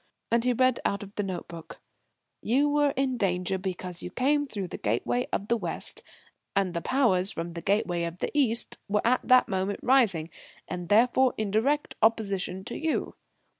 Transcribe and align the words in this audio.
And 0.31 0.43
he 0.43 0.53
read 0.53 0.79
out 0.83 1.03
of 1.03 1.13
the 1.13 1.21
note 1.21 1.47
book: 1.47 1.79
"'You 2.41 2.67
were 2.67 2.89
in 2.97 3.17
danger 3.17 3.59
because 3.59 4.01
you 4.01 4.09
came 4.09 4.47
through 4.47 4.69
the 4.69 4.79
Gateway 4.79 5.27
of 5.31 5.47
the 5.47 5.55
West, 5.57 6.01
and 6.55 6.73
the 6.73 6.81
Powers 6.81 7.29
from 7.29 7.53
the 7.53 7.61
Gateway 7.61 8.05
of 8.05 8.17
the 8.17 8.35
East 8.35 8.79
were 8.87 9.05
at 9.05 9.21
that 9.23 9.47
moment 9.47 9.79
rising, 9.83 10.31
and 10.67 10.89
therefore 10.89 11.35
in 11.37 11.51
direct 11.51 11.93
opposition 12.01 12.63
to 12.65 12.75
you.'" 12.75 13.13